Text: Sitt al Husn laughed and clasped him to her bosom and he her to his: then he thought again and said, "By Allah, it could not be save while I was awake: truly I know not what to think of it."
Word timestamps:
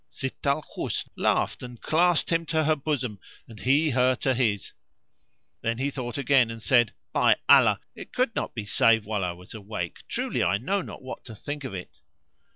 Sitt 0.09 0.43
al 0.47 0.63
Husn 0.73 1.11
laughed 1.15 1.61
and 1.61 1.79
clasped 1.79 2.31
him 2.31 2.43
to 2.47 2.63
her 2.63 2.75
bosom 2.75 3.19
and 3.47 3.59
he 3.59 3.91
her 3.91 4.15
to 4.15 4.33
his: 4.33 4.71
then 5.61 5.77
he 5.77 5.91
thought 5.91 6.17
again 6.17 6.49
and 6.49 6.59
said, 6.63 6.91
"By 7.13 7.35
Allah, 7.47 7.79
it 7.93 8.11
could 8.11 8.35
not 8.35 8.55
be 8.55 8.65
save 8.65 9.05
while 9.05 9.23
I 9.23 9.33
was 9.33 9.53
awake: 9.53 9.99
truly 10.07 10.43
I 10.43 10.57
know 10.57 10.81
not 10.81 11.03
what 11.03 11.23
to 11.25 11.35
think 11.35 11.63
of 11.63 11.75
it." 11.75 11.99